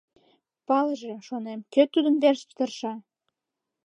[0.67, 2.93] «Палыже,— шонем,— кӧ тудын верч тырша.